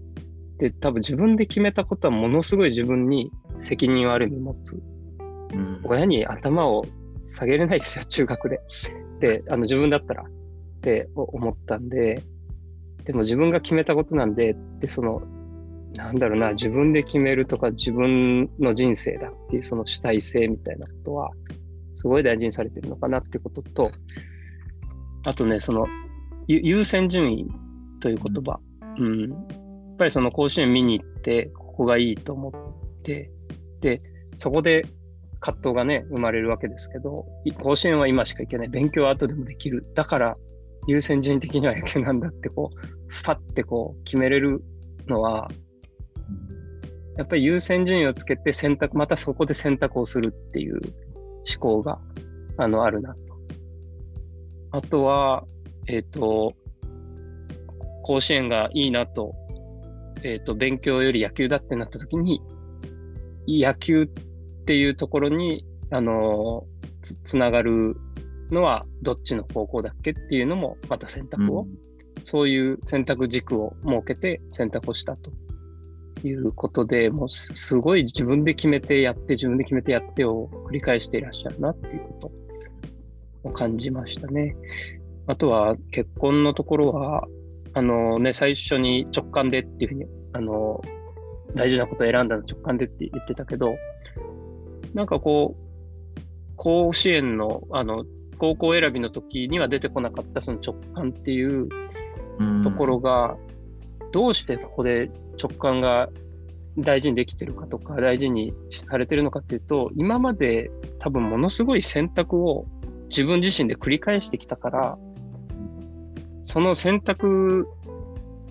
[0.59, 4.83] で、多分自分で決めたことはものすごい自分に責任をある意味持つ。
[5.53, 6.85] うん、親に頭を
[7.29, 8.61] 下げれないですよ、中学で。
[9.21, 12.23] で、あの自分だったらって思ったんで、
[13.05, 15.23] でも自分が決めたことなんで、で、その、
[15.93, 21.31] なんだろうな、自分で決めるとか自分の人生だっていうその主体性みたいなことは、
[21.95, 23.91] すごい大事にされてるのかなってことと、
[25.25, 25.87] あとね、その、
[26.49, 27.47] 優先順位
[28.01, 28.61] という言葉。
[28.99, 29.31] うん。
[29.31, 33.31] やっぱりその甲子園見に行って、ここがいいと思って、
[33.81, 34.03] で、
[34.37, 34.87] そこで
[35.41, 37.27] 葛藤がね、生まれるわけですけど、
[37.63, 38.69] 甲子園は今しか行けない。
[38.69, 39.87] 勉強は後でもできる。
[39.95, 40.35] だから、
[40.87, 44.63] 優先順位的には野球なんだって、こう、スパッてこう、決めれる
[45.07, 45.49] のは、
[47.17, 50.81] やっぱり優先順位をつけて選択、またそこで選択をするっていう
[51.49, 51.99] 思考が、
[52.59, 53.21] あの、あるなと。
[54.73, 55.45] あとは、
[55.87, 56.55] えっ、ー、と、
[58.03, 59.35] 甲子園がいいなと、
[60.23, 62.41] えっ、ー、と、勉強より野球だってなった時に、
[63.49, 64.26] 野球って
[64.75, 66.65] いうところに、あの
[67.03, 67.97] つ、つながる
[68.51, 71.69] のはどっちの方向だっけっていうのもまた選択を、うん、
[72.25, 75.31] そういう選択軸を設けて選択をしたと
[76.27, 82.31] いうことで、もうすごい自分で決めてやって、自分で決めてやってを繰り返していらっしゃるなっていうこ
[83.43, 84.57] とを感じましたね。
[85.27, 87.27] あとは結婚のところは、
[87.75, 90.81] あのね、最初に直感でっていうふうに、あの、
[91.55, 93.77] 大事なことを選んだの直感でって言ってたけど、
[94.97, 96.17] なんかこう、
[96.57, 98.07] 甲子園の、あの、
[98.39, 101.69] 高校選びの時には出てこなかったその直感っていう
[102.65, 103.37] ところが、
[104.13, 106.09] どうしてそこで直感が
[106.79, 112.65] 大事にできてるかとか、大事にされてるのかっていうと、今まで多分ものすごい選択を
[113.11, 114.99] 自分自身で繰り返してきたから、
[116.41, 117.69] その選択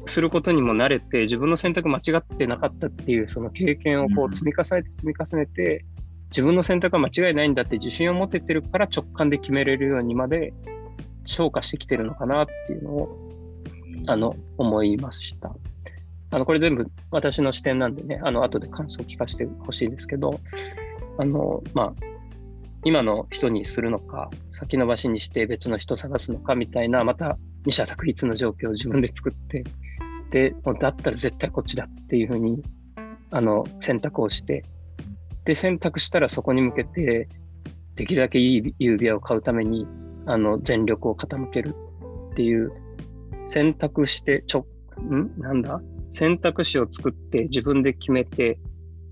[0.05, 5.86] することにも慣れて、自分の選択間違ってなかったっていうその経験をこう積み重ねて積み重ねて、
[6.36, 10.52] 自分の選択は間違いないんだって自信を持ててるから直感で決めれるようにまで
[11.24, 13.17] 消化してきてるのかなっていうのを、
[14.08, 15.56] あの、思いました。
[16.32, 20.41] あの、これ全部私の視点なんでね、あの、後で感想を聞かせてほしいんですけど、
[21.17, 21.93] あの、まあ、
[22.84, 29.63] 今の人にするのか、先延ばしにして別の人を探すのかみたいな、また二者択一の状況を自分で作って、
[30.32, 32.62] で、もうだったら絶対こっちだっていうふうに、
[33.32, 34.65] あの、選択をして、
[35.45, 37.29] で、選択したらそこに向けて、
[37.95, 39.88] できるだけいい指輪を買うために、
[40.25, 41.75] あの、全力を傾ける
[42.31, 42.71] っていう、
[43.49, 44.65] 選択して、ちょ、
[44.99, 45.39] ん？
[45.39, 45.81] なんだ？
[46.12, 48.58] 選択肢を作って自分で決めて、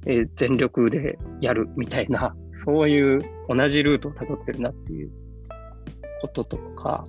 [0.05, 5.11] えー、全力でやるみたいな、そういう同じルートをたどってるなっていう
[6.21, 7.05] こととか、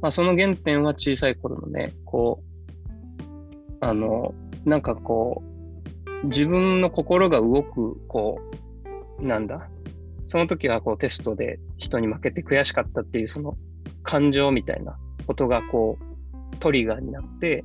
[0.00, 5.51] まあ、その原点は小さい頃のね、こう、あの、なんかこう、
[6.24, 8.40] 自分の心が動く、こ
[9.18, 9.68] う、なんだ、
[10.28, 13.56] その時はこうテストで人に負けて悔しかったっていうその
[14.02, 17.64] 感情みたいなことがこうトリガーになって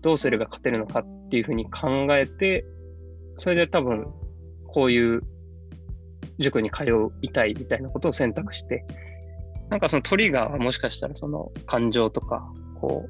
[0.00, 2.64] どうすれば勝てるのかっていうふうに考えて
[3.36, 4.08] それで多分
[4.66, 5.22] こういう
[6.38, 6.84] 塾に通
[7.22, 8.84] いたいみたいなことを選択して、
[9.70, 13.06] なんかそのトリガーはもしかしたらその感情とか、こ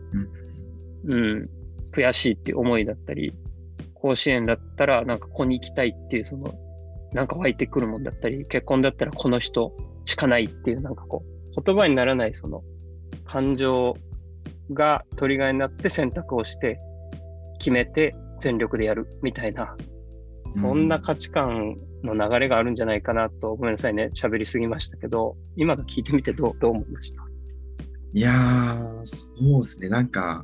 [1.05, 1.51] う、うん、うん、
[1.92, 3.35] 悔しいっていう思いだったり、
[4.03, 6.53] 甲子園だったらなんかここに行きたいっていうその、
[7.12, 9.73] なんか湧いてくるもんだったり、結婚だったらこの人
[10.07, 11.23] しかないっていうなんかこ
[11.57, 12.65] う、言葉にならないその
[13.25, 13.95] 感情
[14.73, 16.81] がトリガーになって選択をして
[17.59, 19.77] 決めて全力でやるみたいな、
[20.51, 27.23] そんな価値観の流れがあるんじゃないかなと、ごめんなさいね、喋りすぎましたけど、今の聞いてみてどうどう思いました？
[28.15, 30.43] いやー、そうですね、なんか、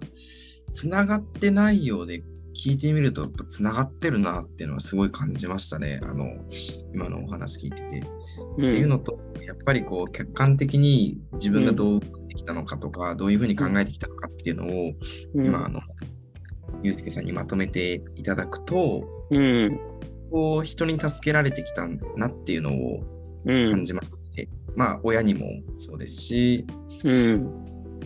[0.72, 2.22] つながってないようで
[2.58, 6.26] 聞いてみると、やっぱつながってるなっていうのはすごい感じましたね、あの、
[6.92, 8.02] 今のお話聞いてて。
[8.58, 14.92] うん、っていうのと、やっぱりこう、客観的に自分がどうできたのかとか、うん、どういうふうに考えてきたのかっていうのを、
[15.34, 15.80] うん、今、あの、
[16.82, 19.80] ゆうすけさんにまとめていただくと、うん。
[20.30, 23.00] こう人に助けられてきたんだなっていうのを
[23.44, 23.70] うん。
[23.70, 26.66] 感じまして、まあ親にもそうですし、
[27.04, 27.46] うん。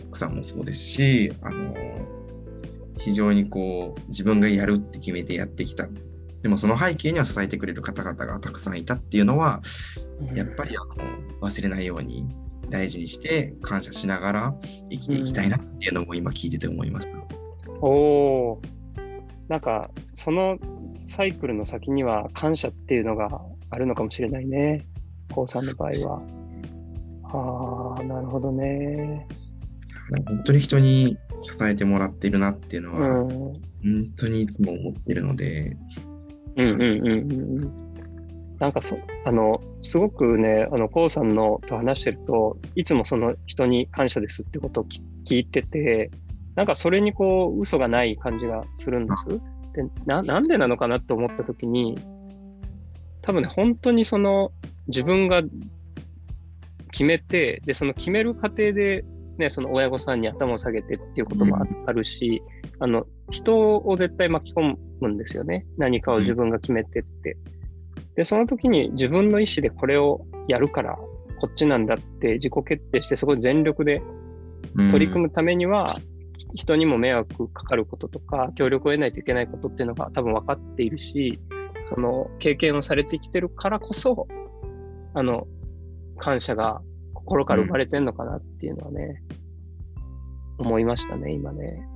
[0.07, 1.73] 奥さんもそうですし、あの
[2.97, 5.87] 非常にこう自分がやるって決めてやってきた。
[6.41, 9.61] でもその背景には支えてくれる方々がたくさんいたっていうのは、
[10.35, 12.35] やっぱりあの忘れないように
[12.69, 14.55] 大事にして感謝しながら
[14.89, 17.13] 生きていきたいなっていうのも今聞いてて思いました。
[17.81, 18.61] おお。
[19.47, 20.57] なんか、その
[21.07, 24.85] サイクルの先には感謝っていうのがあるのかもしれないね。
[25.33, 27.95] こうさんの場合は。
[27.95, 29.27] ああ、なるほどね。
[30.25, 33.29] 本当に人に支えてもらってるなっていうのうは、ん。
[33.29, 33.61] 本
[34.15, 35.77] 当にいつも思ってるので、
[36.55, 37.93] うんうんうんうんうん。
[38.59, 46.11] なんかそ、あの、すごくね、あの、こうさんのと話してると、いつもその人に感謝ですってことをき聞いてて、
[46.55, 49.39] なんかそれにこう、嘘がない感じがするんです。
[49.73, 51.97] で、な、なんでなのかなって思ったときに、
[53.21, 54.51] 多分ね、本当にその、
[54.87, 55.41] 自分が
[56.91, 59.03] 決めて、で、その決める過程で、
[59.37, 62.43] ね、その親御さんに頭を下げてっていうこともああるし、
[62.79, 65.65] あの、人を絶対巻き込むんですよね。
[65.77, 67.37] 何かを自分が決めてって。
[68.15, 70.95] で、その時に自分の意思でこれをやるから、
[71.39, 74.01] こっちなんだって自己決定して、そこで全力で
[74.91, 75.87] 取り組むためには、
[76.53, 81.39] 人にも迷惑かかることとか、協力を得ないといけないことっていうのが多分分かっているし、
[81.93, 84.27] その経験をされてきてるからこそ、
[85.15, 85.47] あの、
[86.17, 86.81] 感謝が
[87.25, 89.21] 心から生まれてんのかなっていうのはね、
[90.57, 91.87] 思いましたね、今ね。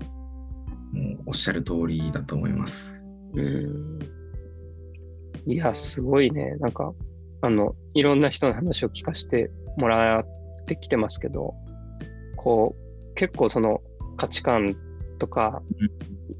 [0.93, 3.03] もうおっしゃる通りだと思います。
[3.33, 3.99] うん。
[5.45, 6.55] いや、すごいね。
[6.59, 6.93] なんか、
[7.41, 10.25] あの、いろんな人の話を聞かせてもらっ
[10.65, 11.53] てきてますけど、
[12.35, 13.81] こう、結構その
[14.17, 14.75] 価値観
[15.19, 15.61] とか、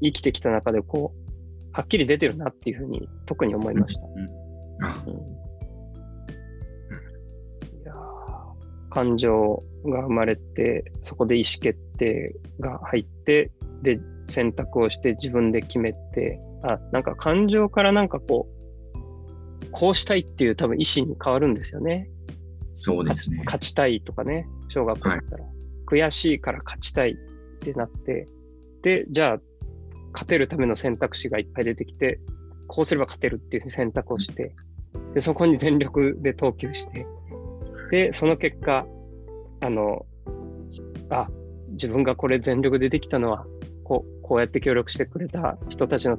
[0.02, 1.28] 生きてきた中でこう、
[1.72, 4.02] はっきり出てるなっていうふうに特に思いました。
[4.86, 5.47] あうん、いや
[8.90, 13.50] 感情が生まれて、そこで意思決定が入って、
[13.82, 22.08] で、選択をして自分で決めて、あ、なんか感情からなんかこう、こうしたいっていう多分意思に変わるんですよね。
[22.72, 23.42] そうですね。
[23.44, 25.44] 勝ちたいとかね、小学校だったら。
[25.86, 27.14] 悔しいから勝ちたいっ
[27.60, 28.26] てなって、
[28.82, 29.40] で、じゃあ、
[30.12, 32.20] 勝てるための選択肢がいっぱい出てきて、
[32.66, 34.54] こうすれば勝てるっていう選択をして、
[35.14, 37.06] で、そこに全力で投球して、
[37.90, 38.86] で、その結果、
[39.60, 40.06] あの、
[41.10, 41.28] あ、
[41.70, 43.46] 自分がこれ全力でできたのは、
[43.84, 46.18] こう、こうやって協力してくれた人たちの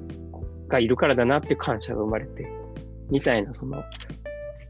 [0.68, 2.48] がいるからだなっていう感謝が生まれて、
[3.12, 3.84] みたいな、その、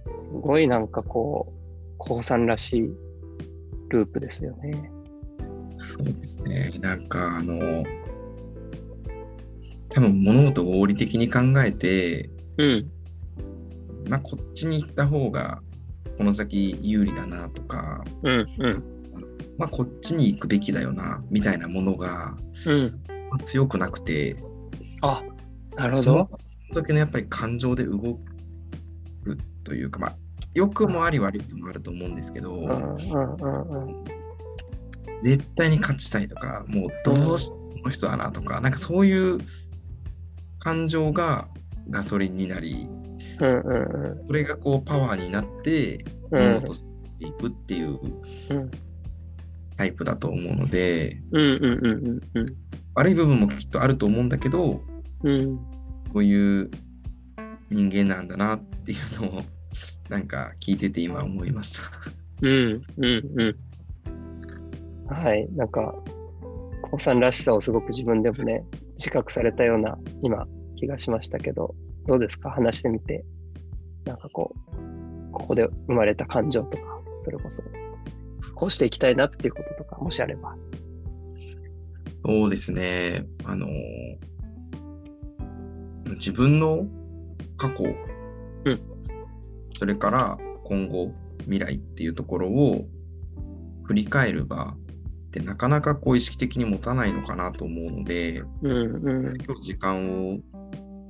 [0.10, 1.60] すごいなんかこう、
[2.00, 2.82] 高さんらしい
[3.90, 4.92] ループですよね。
[5.78, 6.72] そうですね。
[6.82, 7.84] なんかあの、
[9.90, 12.92] 多分物事を合理的に考えて、うん。
[14.08, 15.62] まあこっちに行った方が
[16.20, 18.46] この先有利だなとか、うん。
[18.58, 18.84] うん。
[19.58, 22.36] まあこっちに行くべきだよなみたいなものが、
[22.68, 22.82] うん。
[23.30, 24.36] まあ強くなくて、
[25.02, 25.24] あ、
[25.78, 26.04] なるほど。
[26.04, 26.30] その
[26.74, 27.98] 時のやっぱり感情で動
[29.24, 30.16] くというか、まあ
[30.54, 32.68] 良くもあり悪くもあると思うんですけど、うん。
[32.68, 33.36] うん。
[33.36, 33.88] うん。
[33.88, 34.04] うん。
[35.22, 39.40] 絶対に勝ちたいとか、もうどうしてもこの人だなとか、なんかそういう
[40.60, 41.48] 感情が
[41.90, 42.90] ガソリンになり、
[43.40, 43.60] うん。
[43.60, 44.28] うん。
[44.28, 46.42] それがこうパワーになって、うん。
[46.42, 46.86] 物事を進
[47.20, 48.00] めていくっていう
[48.52, 48.72] うん。
[49.78, 51.42] タイプだと思うので、うん。
[51.42, 51.86] うん。
[51.86, 52.22] うん。
[52.34, 52.46] うん。
[52.96, 54.82] 悪い部分もきっとあると思うんだけど、
[55.24, 55.58] うん。
[56.12, 56.70] こういう
[57.70, 59.44] 人間なんだなっていうのを、
[60.10, 61.82] なんか聞いてて今思いました。
[62.42, 62.82] うん。
[62.98, 63.32] うん。
[63.36, 63.56] うん。
[65.08, 65.48] はい。
[65.56, 65.94] なんか、
[66.92, 68.66] 高さんらしさをすごく自分でもね、
[68.98, 71.76] 自覚されたような今、気がしましたけど、
[72.10, 72.50] どうですか？
[72.50, 73.24] 話してみて。
[74.06, 76.84] なんかこう、ここで生まれた感情とか、
[77.24, 77.62] それこそ、
[78.56, 80.56] こうしていきたいなっていうこととか、もしあれば。
[82.26, 83.28] そうですね。
[83.44, 83.68] あの
[86.16, 86.88] 自分の
[87.58, 87.84] 過去、
[88.66, 88.82] うん
[89.78, 92.88] それから今後、未来っていうところを
[93.84, 99.36] 振り返る場ってなかなかこう意識的に持たないのかなと思うので、うんうん。
[99.46, 100.42] 今日時間をい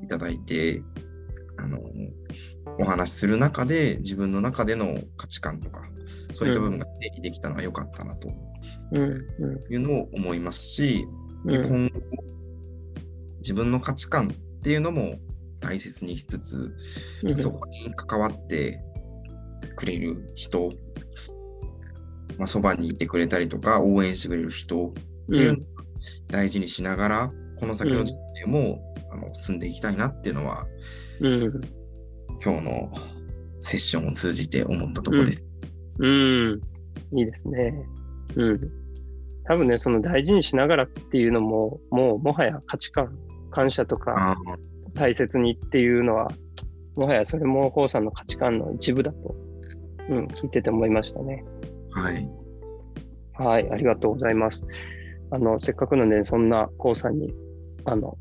[0.10, 0.84] ただいて、
[1.58, 1.80] あの、
[2.80, 5.84] お話しする中で自分の中での価値観とか、
[6.34, 8.30] そういった部分が整理できたのは良かったなと
[8.98, 11.06] いうのを思いますし、
[11.46, 11.52] ん。
[11.52, 11.70] でうん。
[11.70, 12.02] 今後
[13.40, 15.18] 自分の価値観っていうのも
[15.60, 16.76] 大切にしつつ、
[17.24, 17.38] うん。
[17.38, 18.82] そこに関わって
[19.76, 20.72] くれる人、
[22.38, 24.94] まあ、そばにいてくれたりとか応援してくれる人っ
[25.32, 25.62] ていうのを
[26.28, 30.66] 大事にしながらこの先の人生も、あの進んでいきたいなっていうのは、
[31.20, 31.62] うん。
[32.44, 32.92] 今日の
[33.60, 35.48] セッションを通じて思ったところです。
[36.00, 36.62] うん。
[37.14, 37.74] いいですね。
[38.36, 38.72] うん。
[39.46, 43.18] 多分ね、その大事にしながらっていうのも、もうもはや価値観、
[43.52, 44.36] 感謝とかあ
[44.94, 46.30] 大切にっていうのは、
[46.96, 49.36] もはやそれもコウさんの価値観の一部だと、
[50.10, 51.44] うん、聞いてて思いましたね。
[51.96, 52.30] ーはい。
[53.34, 54.64] はい、ありがとうございます。
[55.32, 57.34] あの、せっかくなんで、そんなコウさんに、
[57.86, 58.18] あの、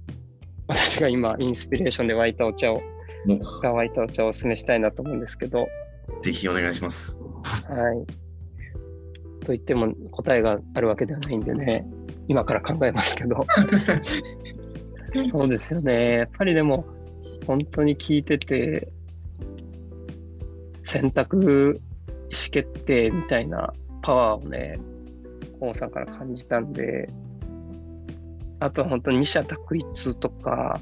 [0.68, 2.82] 私が今、インスピレーションで沸いたお茶を、
[3.26, 7.20] もが沸いたお茶をお勧めしたいなと思うんですけど、うぜひお願いします。
[7.42, 9.44] はい。
[9.44, 11.86] と言っても答えがあるわけではないんでね、
[12.28, 13.46] 今から考えますけど、
[15.30, 16.18] そうですよね。
[16.18, 16.84] やっぱりでも、
[17.46, 18.88] 本当に聞いてて、
[20.82, 21.80] 選択、
[22.30, 24.76] 意思決定みたいなパワーをね、
[25.58, 27.08] コウさんから感じたんで、
[28.60, 30.80] あとは本当に二者択一とか、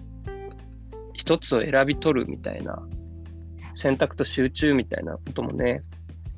[1.12, 2.83] 一つを選び取るみたいな、
[3.74, 5.83] 選択と集中みたいなこともね、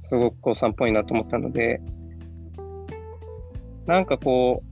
[0.03, 1.81] すごくコウさんっぽいなと思ったので、
[3.87, 4.63] なんかこ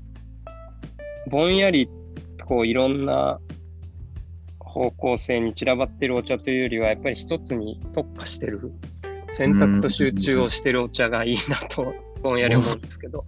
[1.27, 1.89] う、ぼんやり
[2.47, 3.41] こういろんな
[4.61, 8.73] 方向性に散らばってるお茶というよりは、やっぱり一つに特化してる、
[9.37, 13.25] 選択と集中をしてるお茶がいいなと、ぼんやり思うんですけど。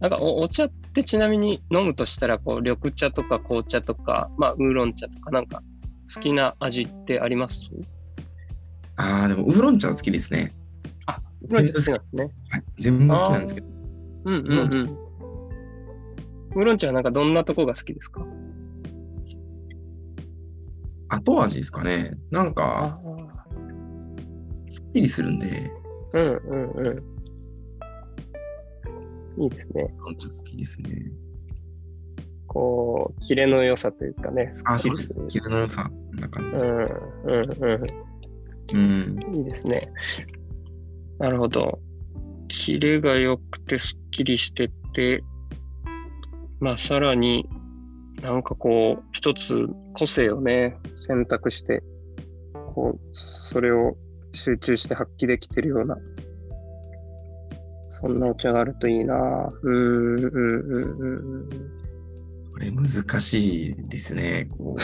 [0.00, 5.60] なんかおお茶ってちなみに飲むとしたら、こう緑茶とか紅茶とか、まあウーロン茶とかなんか
[6.14, 7.68] 好きな味ってあります？
[8.94, 10.54] ああ、でもウーロン茶は好きですね。
[11.06, 12.30] あ、ウーロン茶好きなんですね。
[12.48, 13.66] はい、全部好きなんですけど。
[14.26, 14.68] うんうんうん。
[16.54, 18.24] ウーロン茶はなんかどんなとこが好きですか？
[21.08, 22.12] 後味ですかね。
[22.30, 23.00] なんあか、
[24.68, 25.72] すっきりするんで、
[26.12, 27.13] うんうんうん。
[29.38, 29.94] いいですね。
[29.98, 31.12] ウーロン茶好きですね。
[32.46, 35.20] こう、キレの良さというかね、すあ、そうです。
[35.28, 36.70] キルの良さ、そんな感じです。
[36.70, 37.82] うんうんう
[38.72, 39.16] うん。
[39.16, 39.36] ん。
[39.36, 39.90] いいですね。
[41.18, 41.78] なるほど。
[42.48, 45.24] キレが良くてすっきりしてて、
[46.60, 47.48] まあさらに
[48.24, 51.82] なんかこう、一つ個性をね、選択して、
[52.74, 53.96] こう、それを
[54.32, 55.98] 集中して発揮できてるような、
[58.04, 61.48] そんなお茶があるといいなうーん、うん、うん、うんうん。
[62.52, 62.88] これ難
[63.20, 64.46] しいですね。
[64.58, 64.80] こう、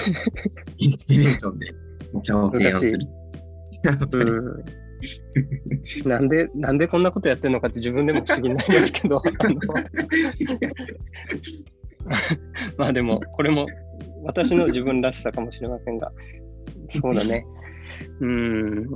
[0.79, 1.75] インスピレーションで
[2.15, 3.07] お茶を提案する。
[4.13, 4.65] うん
[6.05, 9.23] なんで、なんでこんなことやってるのかって自分でも不思議になりますけど、
[12.77, 13.65] まあでも、これも
[14.23, 16.13] 私の自分らしさかもしれませんが、
[16.91, 17.47] そうだね。
[18.21, 18.89] うん。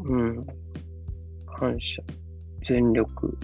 [0.00, 0.46] うん。
[1.58, 2.02] 感謝。
[2.68, 3.38] 全力。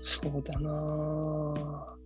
[0.00, 1.96] そうだな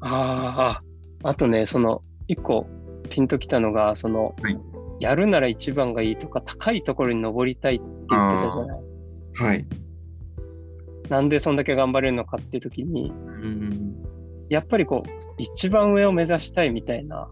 [0.00, 0.82] ああ
[1.22, 2.66] あ、あとね、その、一個
[3.08, 4.58] ピンときたのが、その、はい
[5.00, 8.80] やるなら一番がいいとか、高いところに登りたいって言ってたじゃない？
[9.34, 9.66] はい。
[11.08, 13.96] なんでそんだけ頑張れるのかっていう時に、うん。
[14.48, 15.08] やっぱりこう、
[15.38, 17.28] 一番上を目指したいみたいな、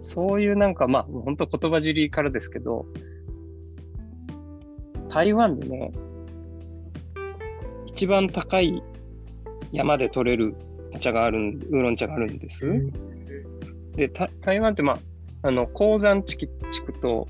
[0.00, 2.86] そういうなんか、まあ、本当言葉尻からですけど、
[5.08, 5.92] 台湾でね、
[7.86, 8.82] 一番高い
[9.72, 10.54] 山で取れる
[10.94, 12.60] お茶があるん、ウーロン茶があるんです。
[13.96, 17.26] で、た台湾って、まあ、あの、鉱山地区地区と、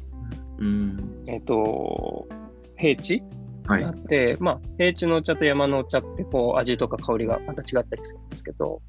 [0.58, 1.24] うん。
[1.26, 2.28] えっ、と、
[2.76, 3.22] 平地
[3.66, 3.90] はいがあ。
[3.92, 8.82] って、まあ、平地のお茶と山のお茶って、こう、味とか香りがまた違ったりするんですけど、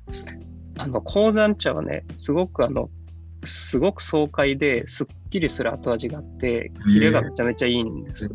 [0.78, 2.90] あの、鉱山茶はね、すごくあの、
[3.46, 8.30] すごく爽快ですっきりする後味があって、キレがめちゃめちゃいいんです。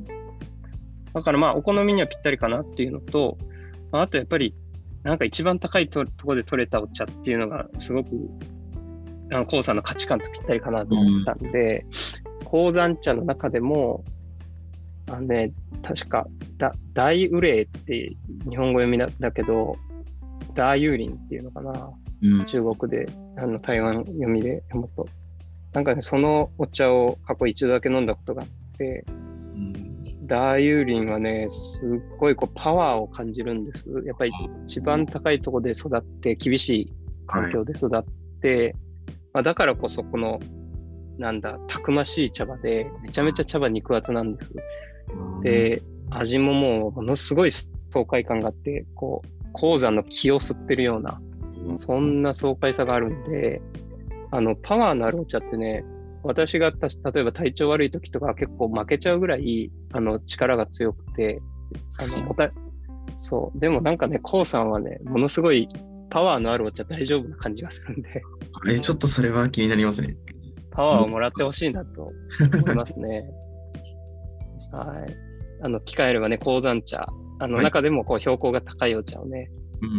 [1.13, 3.39] だからまあ、お好みにはぴったりかなっていうのと、
[3.93, 4.55] まああとやっぱり、
[5.05, 8.11] なんか一番高いとところで取れたお茶っていうのが、すごく、
[9.31, 11.87] あの、鉱山の価値観とぴったりかなと思ったんで、
[12.45, 14.05] 鉱山茶の中でも、
[15.07, 15.53] あのね、
[15.83, 16.27] 確か、
[16.57, 18.17] だ大憂霊って
[18.49, 19.77] 日本語読みだだけど、
[20.55, 21.91] 大幽林っていうのかな。
[22.25, 22.45] うん。
[22.45, 23.07] 中国で、
[23.37, 25.07] あの台湾読みで読むと。
[25.73, 28.49] なんかね、そのお茶を過去一度だけ飲んだことがあっ
[28.79, 29.05] て、
[30.27, 33.85] 大幽林はね、すっごいこうパワーを感じるんです。
[34.07, 34.33] やっぱり
[34.65, 36.93] 一番高いところで育って、厳しい
[37.27, 38.03] 環境で育っ
[38.41, 38.75] て、
[39.33, 40.41] まあ、だからこそこの、
[41.19, 44.53] なんだ、たくましい茶葉で、めちゃめちゃ茶葉肉厚なんです。
[45.43, 51.34] で、味ももうものすごい爽快感があって、こう、鉱山の気を吸ってるような、うん、
[51.79, 53.61] そんな爽快さがあるんで、
[54.31, 55.85] あの、パワーのあるお茶ってね、
[56.23, 61.41] 私がた例えば体調悪い時とか結構負けちゃうぐらい、あの、力が強くて、
[61.75, 62.51] あの
[63.17, 63.59] そう。
[63.59, 65.69] でもなんかね、こうさんはね、ものすごい
[66.11, 68.23] パワーのあるお茶大丈夫な感じがするんで、
[68.71, 70.17] えちょっとそれは気になりますね。
[70.71, 72.13] パワーをもらってほしいなと
[72.59, 73.25] 思いますね。
[74.73, 75.17] はい。
[75.63, 77.07] あの、機会あればね、鉱山茶、
[77.39, 79.51] あの、はい中でもこう標高が高いお茶をね、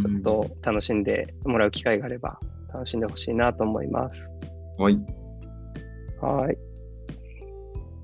[0.03, 2.39] ちょうんっと楽しんでもらう機会があれば、
[2.73, 4.31] 楽しんでほしいなと思います。
[4.77, 4.99] はい。
[6.21, 6.57] はい。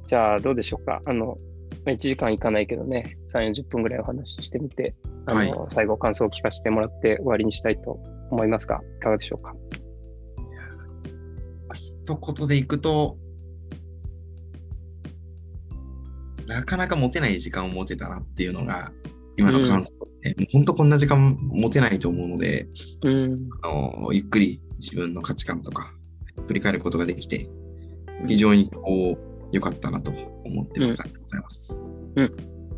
[0.08, 1.02] じゃあ、どうでしょうか？
[1.06, 1.38] あの、
[1.86, 9.54] まあ1時間いかないけどね、3、40分ぐらいお話ししてみて、あの、はい最後感想を聞かせてもらって終わりにしたいと思いますが、いかがでしょうか？
[11.74, 13.18] 一言でいくと、
[16.48, 18.92] なかなか持てない時間を持てたなっていうのが、
[19.42, 20.48] 今の感想ですね。
[20.52, 22.68] 本当こんな時間持てないと思うので、
[23.04, 23.50] うん。
[23.64, 25.94] あのゆっくり自分の価値観とか
[26.48, 27.50] 振り返ることができて、
[28.28, 29.18] 非常にこう
[29.52, 30.12] 良かったなと
[30.46, 31.02] 思ってます。
[31.02, 31.86] ありがとうございます。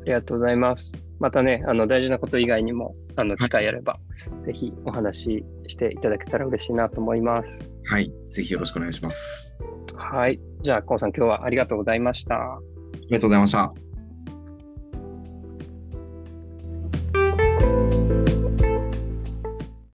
[0.03, 0.91] ありがとうございます。
[1.19, 3.99] またね、あの大事なこと以外にも、あの機会あれば、
[4.45, 7.49] ぜひお話ししていただけたら嬉しいなと思います。
[7.85, 8.11] はい。
[8.29, 9.63] ぜひよろしくお願いします。
[9.95, 10.39] はい。
[10.63, 12.35] じゃあ、こうさん、今日はありがとうございました。
[12.35, 12.59] あ
[13.07, 13.82] りがとうございました。